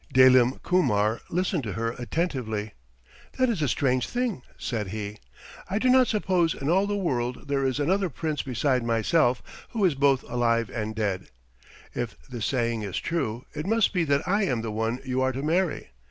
Dalim 0.11 0.57
Kumar 0.63 1.21
listened 1.29 1.61
to 1.61 1.73
her 1.73 1.91
attentively. 1.99 2.73
"That 3.37 3.49
is 3.49 3.61
a 3.61 3.67
strange 3.67 4.07
thing," 4.07 4.41
said 4.57 4.87
he. 4.87 5.19
"I 5.69 5.77
do 5.77 5.89
not 5.89 6.07
suppose 6.07 6.55
in 6.55 6.69
all 6.71 6.87
the 6.87 6.97
world 6.97 7.47
there 7.47 7.63
is 7.63 7.79
another 7.79 8.09
prince 8.09 8.41
beside 8.41 8.83
myself 8.83 9.43
who 9.73 9.85
is 9.85 9.93
both 9.93 10.23
alive 10.23 10.71
and 10.71 10.95
dead. 10.95 11.27
If 11.93 12.17
this 12.27 12.47
saying 12.47 12.81
is 12.81 12.97
true, 12.97 13.45
it 13.53 13.67
must 13.67 13.93
be 13.93 14.03
that 14.05 14.27
I 14.27 14.41
am 14.41 14.61
the 14.63 14.71
one 14.71 14.99
you 15.05 15.21
are 15.21 15.33
to 15.33 15.43
marry. 15.43 15.89